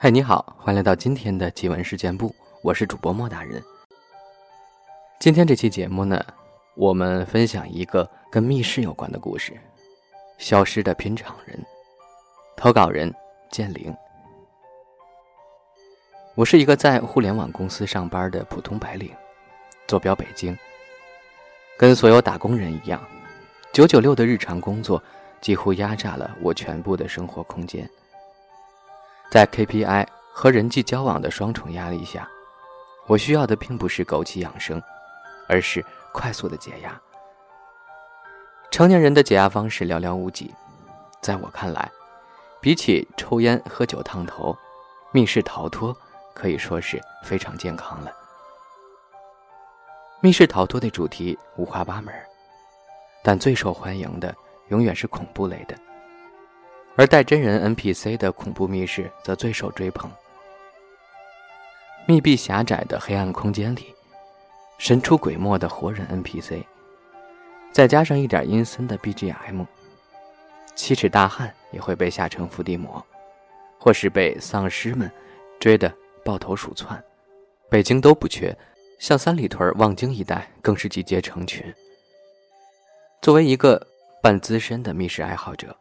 [0.00, 2.32] 嗨，你好，欢迎来到今天的奇闻事件部，
[2.62, 3.60] 我是主播莫大人。
[5.18, 6.24] 今天这期节目呢，
[6.76, 9.52] 我们分享一个跟密室有关的故事——
[10.38, 11.58] 消失的拼场人。
[12.56, 13.12] 投稿人：
[13.50, 13.92] 建玲。
[16.36, 19.10] 我是一个在互联网公司上班的普通白领，
[19.88, 20.56] 坐标北京。
[21.76, 23.04] 跟所有打工人一样，
[23.72, 25.02] 九九六的日常工作
[25.40, 27.90] 几乎压榨了我全部的生活空间。
[29.30, 32.26] 在 KPI 和人际交往的双重压力下，
[33.06, 34.82] 我需要的并不是枸杞养生，
[35.48, 36.98] 而是快速的解压。
[38.70, 40.54] 成年人的解压方式寥寥无几，
[41.20, 41.90] 在我看来，
[42.60, 44.56] 比起抽烟喝酒烫头，
[45.12, 45.94] 密室逃脱
[46.34, 48.10] 可以说是非常健康了。
[50.20, 52.14] 密室逃脱的主题五花八门，
[53.22, 54.34] 但最受欢迎的
[54.68, 55.76] 永远是恐怖类的。
[56.98, 60.10] 而带真人 NPC 的恐怖密室则最受追捧。
[62.08, 63.94] 密闭狭窄的黑暗空间里，
[64.78, 66.64] 神出鬼没的活人 NPC，
[67.70, 69.64] 再加上一点阴森的 BGM，
[70.74, 73.00] 七尺大汉也会被吓成伏地魔，
[73.78, 75.08] 或是被丧尸们
[75.60, 77.00] 追得抱头鼠窜。
[77.70, 78.52] 北京都不缺，
[78.98, 81.72] 像三里屯、望京一带更是集结成群。
[83.22, 83.86] 作为一个
[84.20, 85.76] 半资深的密室爱好者。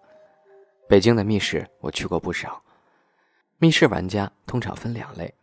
[0.89, 2.61] 北京的密室我去过不少，
[3.57, 5.33] 密室玩家通常分两类，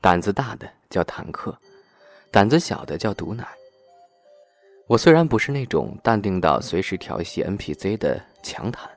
[0.00, 1.56] 胆子大的叫坦克，
[2.32, 3.46] 胆子小的叫毒奶。
[4.88, 8.90] 我虽然不是那种淡定到随时调戏 NPC 的强坦，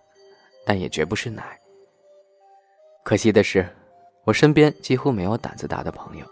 [0.66, 1.59] 但也绝不是奶。
[3.04, 3.67] 可惜的是，
[4.23, 6.26] 我身边几乎没有胆子大的朋友，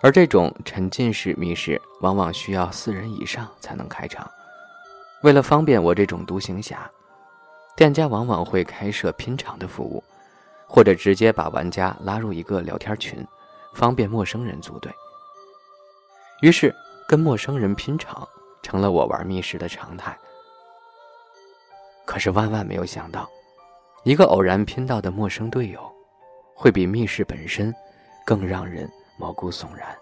[0.00, 4.30] 而这种沉浸式密室往往需要四人以上才能开场。
[5.24, 6.88] 为了方便我这种独行侠。
[7.78, 10.02] 店家往往会开设拼场的服务，
[10.66, 13.24] 或者直接把玩家拉入一个聊天群，
[13.72, 14.92] 方便陌生人组队。
[16.42, 16.74] 于是，
[17.06, 18.28] 跟陌生人拼场
[18.64, 20.18] 成了我玩密室的常态。
[22.04, 23.30] 可是万万没有想到，
[24.02, 25.80] 一个偶然拼到的陌生队友，
[26.56, 27.72] 会比密室本身
[28.26, 29.96] 更让人毛骨悚然。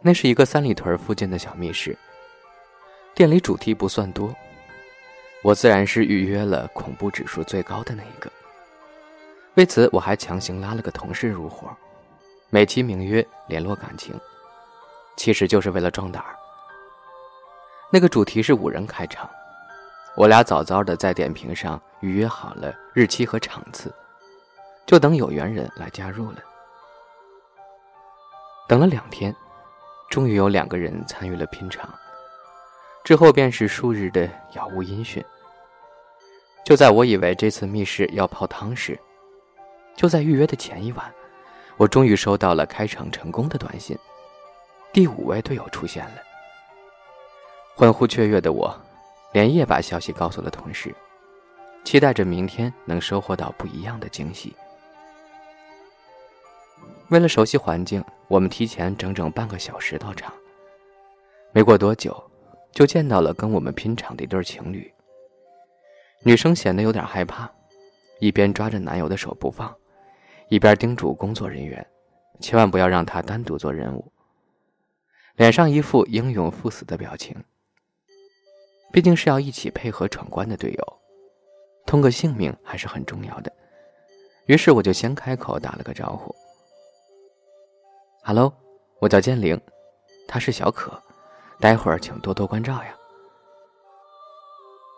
[0.00, 1.94] 那是一个三里屯附近的小密室，
[3.14, 4.34] 店里主题不算多。
[5.44, 8.32] 我自然是预约了恐怖指数最高的那一个。
[9.56, 11.68] 为此，我还强行拉了个同事入伙，
[12.48, 14.18] 美其名曰联络感情，
[15.18, 16.34] 其实就是为了壮胆儿。
[17.92, 19.28] 那个主题是五人开场，
[20.16, 23.94] 我俩早早的在点评上预约好了日期和场次，
[24.86, 26.38] 就等有缘人来加入了。
[28.66, 29.36] 等了两天，
[30.08, 31.86] 终于有两个人参与了拼场，
[33.04, 35.22] 之后便是数日的杳无音讯。
[36.64, 38.98] 就在我以为这次密室要泡汤时，
[39.94, 41.12] 就在预约的前一晚，
[41.76, 43.96] 我终于收到了开场成功的短信，
[44.90, 46.22] 第五位队友出现了。
[47.74, 48.74] 欢呼雀跃的我，
[49.32, 50.94] 连夜把消息告诉了同事，
[51.84, 54.54] 期待着明天能收获到不一样的惊喜。
[57.10, 60.32] 为了熟悉环境，我们提前整整半个小时到场。
[61.52, 62.16] 没过多久，
[62.72, 64.90] 就见到了跟我们拼场的一对情侣。
[66.26, 67.50] 女生显得有点害怕，
[68.18, 69.76] 一边抓着男友的手不放，
[70.48, 71.86] 一边叮嘱工作人员，
[72.40, 74.10] 千万不要让他单独做任务。
[75.36, 77.36] 脸上一副英勇赴死的表情。
[78.90, 80.98] 毕竟是要一起配合闯关的队友，
[81.84, 83.52] 通个性命还是很重要的。
[84.46, 86.34] 于是我就先开口打了个招呼
[88.22, 88.50] ：“Hello，
[88.98, 89.60] 我叫建玲，
[90.26, 90.98] 他是小可，
[91.60, 92.96] 待会儿请多多关照呀。”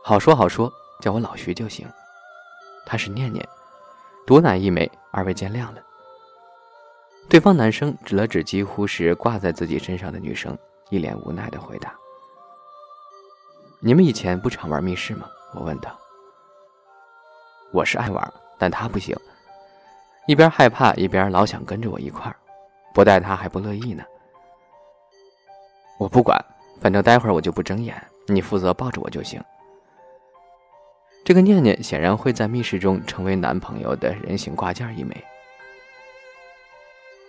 [0.05, 0.73] 好说好说。
[1.01, 1.87] 叫我老徐就行。
[2.85, 3.47] 他是念念，
[4.27, 5.83] 毒奶一枚，二位见谅了。
[7.29, 10.57] 对方男生指了指几乎是挂在自己身上的女生，
[10.91, 11.93] 一脸无奈的回答
[13.83, 15.99] ：“你们以前不常玩密室吗？”我问道。
[17.73, 19.17] 我是爱玩，但他不行，
[20.29, 22.37] 一边害怕一边老想跟着我一块儿，
[22.95, 24.05] 不带他还不乐意呢。
[25.99, 26.39] 我不管，
[26.81, 29.43] 反正待会儿我就不睁眼，你负责抱着我就行。
[31.27, 35.13] 这个念念显然会在密室中成为男朋友的人形挂件一枚。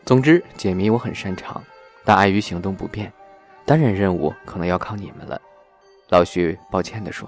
[0.06, 1.64] 总之，解谜我很擅长，
[2.06, 3.12] 但碍于行动不便，
[3.66, 5.42] 单人任务可能要靠你们了。
[6.10, 7.28] 老徐抱歉地说。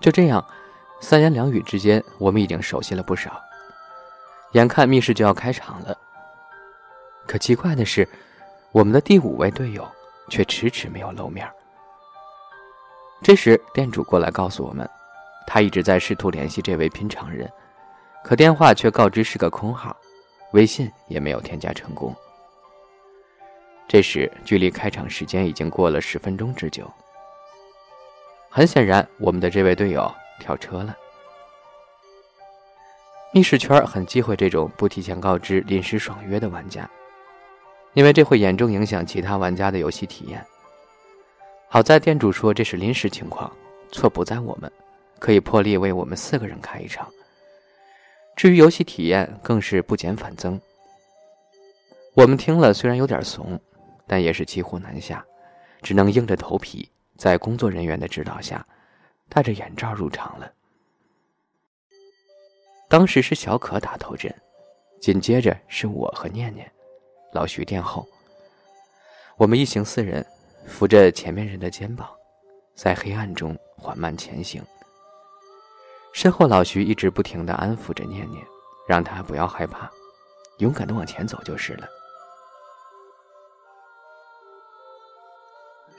[0.00, 0.44] 就这样，
[1.00, 3.40] 三言两语之间，我们已经熟悉了不少。
[4.54, 5.96] 眼看密室就要开场了，
[7.24, 8.08] 可奇怪的是，
[8.72, 9.86] 我们的第五位队友
[10.28, 11.48] 却迟迟没有露面。
[13.22, 14.88] 这时，店主过来告诉我们，
[15.46, 17.50] 他一直在试图联系这位拼场人，
[18.24, 19.94] 可电话却告知是个空号，
[20.52, 22.14] 微信也没有添加成功。
[23.86, 26.90] 这时，距离开场时间已经过了十分钟之久。
[28.48, 30.10] 很显然，我们的这位队友
[30.40, 30.96] 跳车了。
[33.32, 36.88] 密室圈很忌讳这种不提前告知、临时爽约的玩家，
[37.92, 40.42] 因为这会严重影响其他玩家的游戏体验。
[41.70, 43.54] 好在店主说这是临时情况，
[43.92, 44.72] 错不在我们，
[45.18, 47.06] 可以破例为我们四个人开一场。
[48.34, 50.58] 至于游戏体验，更是不减反增。
[52.14, 53.60] 我们听了虽然有点怂，
[54.06, 55.22] 但也是骑虎难下，
[55.82, 58.66] 只能硬着头皮在工作人员的指导下，
[59.28, 60.50] 戴着眼罩入场了。
[62.88, 64.34] 当时是小可打头阵，
[65.02, 66.70] 紧接着是我和念念，
[67.32, 68.08] 老徐殿后。
[69.36, 70.24] 我们一行四人
[70.68, 72.08] 扶着前面人的肩膀，
[72.74, 74.62] 在黑暗中缓慢前行。
[76.12, 78.44] 身后老徐一直不停的安抚着念念，
[78.86, 79.90] 让他不要害怕，
[80.58, 81.88] 勇敢的往前走就是了。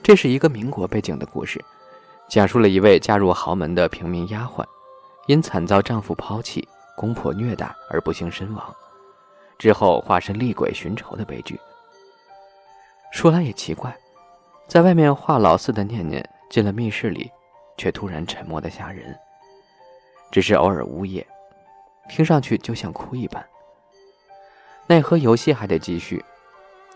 [0.04, 1.64] 这是一个民国背景的故事，
[2.28, 4.64] 讲述了一位嫁入豪门的平民丫鬟，
[5.28, 6.68] 因惨遭丈夫抛弃。
[6.96, 8.76] 公婆虐待而不幸身亡，
[9.58, 11.58] 之后化身厉鬼寻仇的悲剧。
[13.14, 13.98] 说来也奇怪，
[14.70, 17.32] 在外面画老四的念念进了密室里，
[17.76, 19.18] 却突然沉默的吓人，
[20.32, 21.26] 只是偶尔呜咽，
[22.08, 23.44] 听上去就像哭一般。
[24.86, 26.24] 奈何游戏还得继续，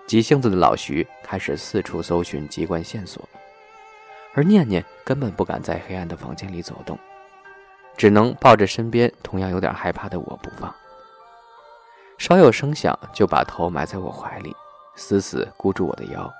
[0.05, 3.27] 急性子的老徐开始四处搜寻机关线索，
[4.35, 6.95] 而念念根本不敢在黑暗的房间里走动。
[7.97, 10.71] 只能抱着身边同样有点害怕的我不放，
[12.19, 14.55] 稍有声响就把头埋在我怀里，
[14.95, 16.31] 死死箍住我的腰。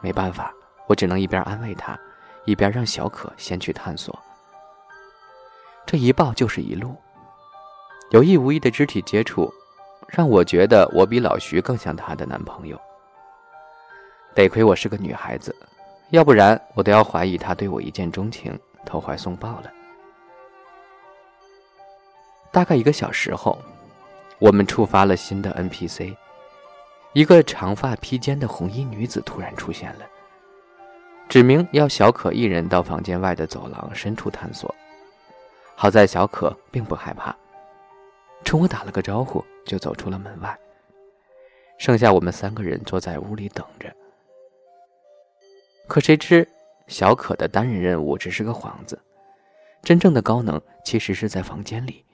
[0.00, 0.54] 没办法，
[0.86, 1.98] 我只能一边安慰他，
[2.44, 4.16] 一边让小可先去探索。
[5.84, 6.96] 这一抱就是一路，
[8.10, 9.52] 有意无意的肢体接触，
[10.06, 12.80] 让我觉得我比老徐更像她的男朋友。
[14.34, 15.54] 得亏我是个女孩子，
[16.10, 18.56] 要不然我都要怀疑他对我一见钟情，
[18.86, 19.72] 投怀送抱了。
[22.52, 23.58] 大概一个小时后，
[24.38, 26.14] 我们触发了新的 NPC。
[27.14, 30.06] 一个长发披肩的红衣女子突然出现了，
[31.28, 34.72] 指明要小可一人到房间外的走廊深处探索。
[35.74, 37.34] 好在小可并不害怕，
[38.44, 40.56] 冲我打了个招呼就走出了门外。
[41.78, 43.94] 剩下我们三个人坐在屋里等着。
[45.86, 46.46] 可谁知，
[46.88, 49.00] 小可的单人任务只是个幌子，
[49.82, 52.04] 真正的高能其实是在房间里。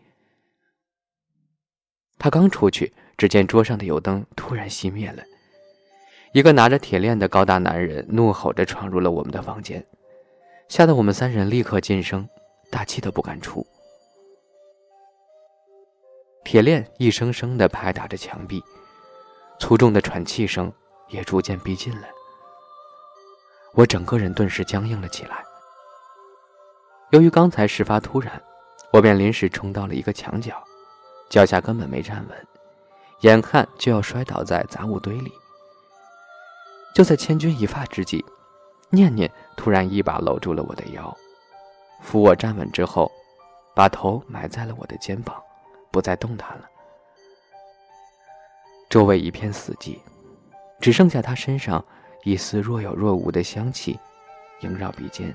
[2.25, 5.23] 他刚出去，只见桌上的油灯突然熄灭了。
[6.33, 9.87] 一个拿着铁链的高大男人怒吼着闯入了我们的房间，
[10.67, 12.27] 吓得我们三人立刻噤声，
[12.71, 13.67] 大气都不敢出。
[16.47, 18.65] 铁链一声声的拍打着墙壁，
[19.61, 20.73] 粗重的喘气声
[21.11, 22.09] 也逐渐逼近了。
[23.75, 25.45] 我整个人顿时僵硬了起来。
[27.11, 28.43] 由于刚才事发突然，
[28.95, 30.57] 我便临时冲到了一个墙角。
[31.35, 32.47] 脚下根本没站稳，
[33.23, 35.33] 眼看就要摔倒在杂物堆里。
[36.95, 38.25] 就在千钧一发之际，
[38.89, 41.13] 念念突然一把搂住了我的腰，
[42.01, 43.11] 扶我站稳之后，
[43.75, 45.43] 把头埋在了我的肩膀，
[45.91, 46.69] 不再动弹了。
[48.89, 49.99] 周围一片死寂，
[50.81, 51.85] 只剩下他身上
[52.23, 53.99] 一丝若有若无的香气
[54.61, 55.35] 萦绕鼻尖。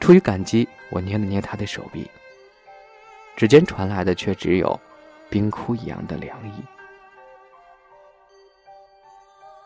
[0.00, 2.10] 出于感激，我捏了捏他的手臂。
[3.38, 4.76] 指尖传来的却只有
[5.30, 6.64] 冰窟一样的凉意。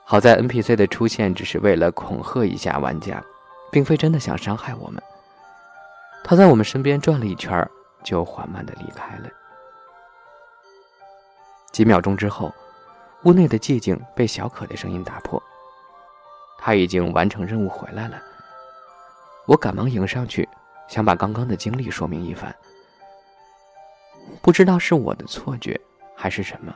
[0.05, 3.25] 好在 NPC 的出现只是为了恐吓一下玩家，
[3.71, 5.03] 并非真的想伤害我们。
[6.23, 7.67] 他在我们身边转了一圈，
[8.05, 9.31] 就缓慢的离开了。
[11.71, 12.53] 几秒钟之后，
[13.25, 15.43] 屋内的寂静被小可的声音打破。
[16.59, 18.21] 他已经完成任务回来了。
[19.47, 20.47] 我赶忙迎上去，
[20.89, 22.55] 想把刚刚的经历说明一番。
[24.43, 25.81] 不知道是我的错觉
[26.17, 26.75] 还是什么，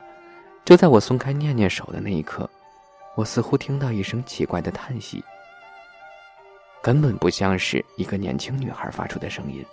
[0.63, 2.49] 就在我松开念念手的那一刻，
[3.13, 5.21] 我似乎听到一声奇怪的叹息，
[6.81, 9.65] 根本不像是一个年轻女孩发出的声音，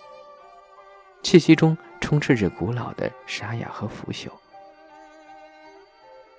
[1.23, 4.29] 气息中充斥着古老的沙哑和腐朽。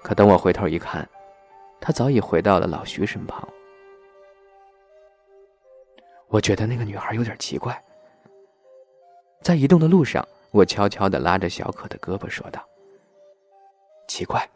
[0.04, 1.08] 可等我回头一看，
[1.80, 3.48] 她早已回到了老徐身旁。
[6.28, 7.82] 我觉得那个女孩有点奇怪，
[9.42, 10.28] 在移动的路上。
[10.56, 12.66] 我悄悄地拉着小可的胳膊说道
[14.08, 14.50] ：“奇怪，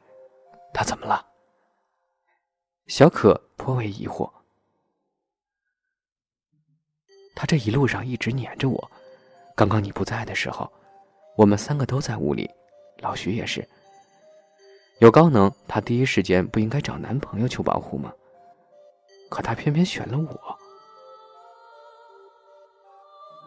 [0.74, 1.28] 他怎么了？”
[2.88, 4.32] 小可颇为疑惑。
[7.36, 8.92] 他这一路上一直黏着我。
[9.58, 10.72] 刚刚你不在的时候，
[11.36, 12.50] 我们三个都在屋里，
[13.00, 13.68] 老徐也是。
[15.00, 18.14] 有高能，他第一时间不应该找男朋友求保护吗？
[19.30, 20.58] 可他偏偏选了我。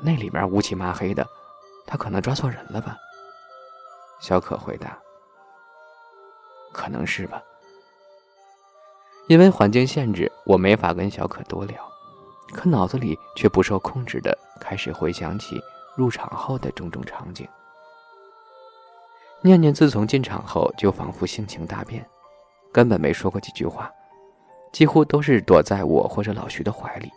[0.04, 1.26] 那里面乌漆麻黑的，
[1.86, 2.96] 他可能抓错人了吧？
[4.20, 4.98] 小可回答
[6.72, 7.42] ：“可能是吧。”
[9.28, 11.82] 因为环境限制，我没法跟小可多聊，
[12.52, 15.60] 可脑子里却不受控制的开始回想起
[15.96, 17.46] 入场后的种种场景。
[19.40, 22.08] 念念自从进场后，就仿佛性情大变，
[22.72, 23.90] 根本没说过几句话，
[24.72, 27.10] 几乎都是躲在我或者老徐的怀里，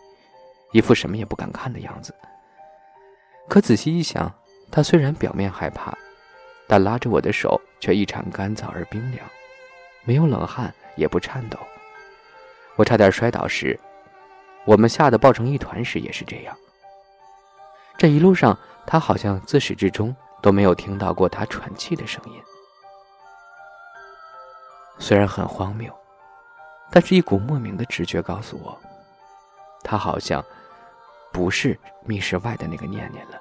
[0.72, 2.12] 一副什么也不敢看的样子。
[3.48, 4.32] 可仔细一想，
[4.70, 5.96] 他虽然表面害怕，
[6.66, 9.26] 但拉着我的手却异常干燥而冰凉，
[10.04, 11.58] 没有冷汗，也不颤抖。
[12.76, 13.78] 我差点摔倒时，
[14.64, 16.54] 我们吓得抱成一团时也是这样。
[17.96, 22.42] 这一路上，他好像自始至终都没有听到过他喘气的声音。
[24.98, 25.90] 虽然很荒谬，
[26.90, 28.78] 但是一股莫名的直觉告诉我，
[29.82, 30.44] 他好像
[31.32, 33.38] 不是密室外的那个念念了。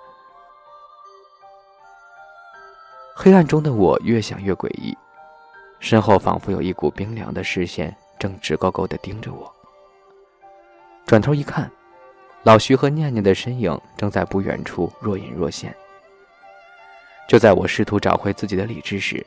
[3.18, 4.96] 黑暗中的我越想越诡异，
[5.80, 7.96] 身后仿佛有一股冰凉的视线。
[8.18, 9.54] 正直勾勾地盯着我。
[11.06, 11.70] 转头一看，
[12.44, 15.76] 老徐和念念的身影正在不远处若隐若现。
[17.28, 19.24] 就在我试图找回自己的理智时，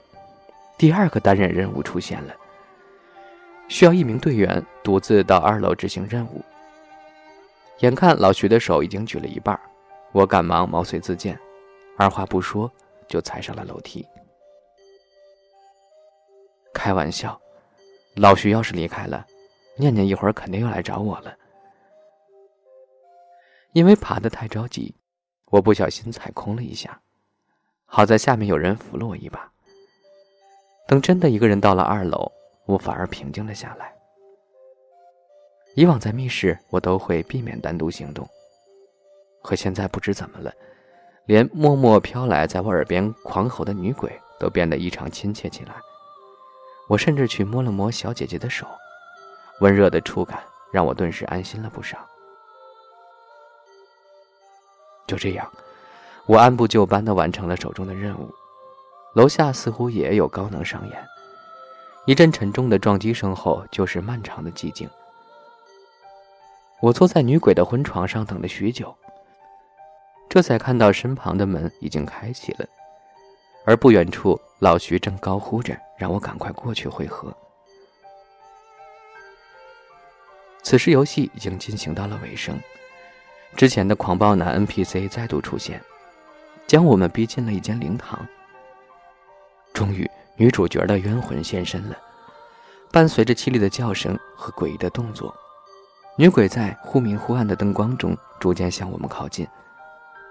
[0.79, 2.35] 第二个单人任务出现了。
[3.69, 6.43] 需要一名队员独自到二楼执行任务。
[7.81, 9.59] 眼看老徐的手已经举了一半，
[10.13, 11.39] 我赶忙毛遂自荐，
[11.99, 12.73] 二话不说
[13.09, 14.07] 就踩上了楼梯。
[16.73, 17.41] 开玩笑。
[18.15, 19.25] 老徐要是离开了，
[19.77, 21.37] 念念一会儿肯定又来找我了。
[23.75, 24.93] 因为爬得太着急，
[25.45, 27.01] 我不小心踩空了一下，
[27.87, 29.49] 好在下面有人扶了我一把。
[30.89, 32.29] 等真的一个人到了二楼，
[32.65, 33.95] 我反而平静了下来。
[35.77, 38.29] 以往在密室，我都会避免单独行动，
[39.45, 40.53] 可现在不知怎么了，
[41.29, 45.75] 连默默飘来在我耳边狂吼的女鬼都变得异常亲切起来。
[46.89, 48.67] 我甚至去摸了摸小姐姐的手，
[49.61, 50.43] 温热的触感
[50.73, 51.99] 让我顿时安心了不少。
[55.07, 55.47] 就这样，
[56.25, 58.35] 我按部就班地完成了手中的任务。
[59.15, 61.07] 楼下似乎也有高能上演，
[62.07, 64.89] 一阵沉重的撞击声后，就是漫长的寂静。
[66.81, 68.97] 我坐在女鬼的婚床上等了许久，
[70.29, 72.67] 这才看到身旁的门已经开启了。
[73.65, 77.35] 而不远处，老徐正高呼着让我赶快过去会合。
[80.63, 82.59] 此时，游戏已经进行到了尾声，
[83.57, 85.83] 之前的狂暴男 NPC 再度出现，
[86.67, 88.27] 将我们逼进了一间灵堂。
[89.73, 91.97] 终于，女主角的冤魂现身了，
[92.91, 95.35] 伴随着凄厉的叫声和诡异的动作，
[96.17, 99.47] 女鬼在忽明忽暗的灯光中逐渐向我们靠近，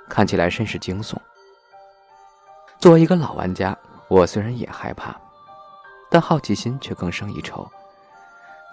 [0.09, 1.15] 看起来甚是惊悚。
[2.79, 5.15] 作为一个老玩家，我虽然也害怕，
[6.09, 7.67] 但好奇心却更胜一筹。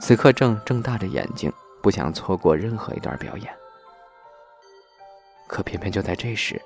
[0.00, 3.54] 此刻正睁大着眼睛，不想错过任何一段表演。
[5.46, 6.60] 可偏偏就在这时，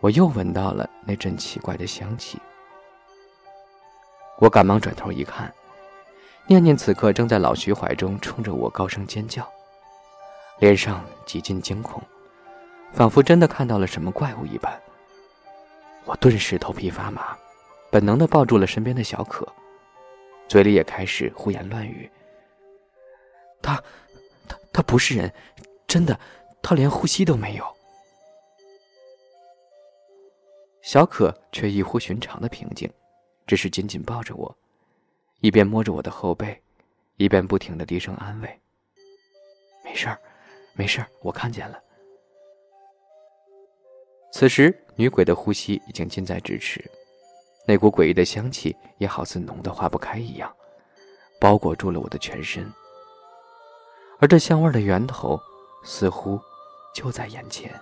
[0.00, 2.38] 我又闻到了那阵奇怪的香气。
[4.38, 5.52] 我赶忙转头一看，
[6.46, 9.46] 念念此刻正在老徐怀中，冲着我高声尖叫，
[10.58, 12.02] 脸上几近惊恐，
[12.92, 14.80] 仿佛真的看到了什么怪物一般。
[16.04, 17.36] 我顿时头皮发麻，
[17.90, 19.46] 本能的抱住了身边的小可，
[20.48, 22.10] 嘴里也开始胡言乱语。
[23.62, 23.76] 他，
[24.48, 25.32] 他，他不是人，
[25.86, 26.18] 真的，
[26.62, 27.76] 他连呼吸都没有。
[30.82, 32.90] 小可却异乎寻常的平静，
[33.46, 34.56] 只是紧紧抱着我，
[35.40, 36.60] 一边摸着我的后背，
[37.16, 38.60] 一边不停的低声安慰
[39.84, 40.18] ：“没事儿，
[40.72, 41.78] 没事儿，我看见了。”
[44.32, 46.82] 此时，女鬼的呼吸已经近在咫尺，
[47.66, 50.50] 那股诡异的香气也好似浓得化不开一样，
[51.40, 52.70] 包裹住了我的全身。
[54.20, 55.40] 而这香味的源头，
[55.84, 56.40] 似乎
[56.94, 57.72] 就在眼前。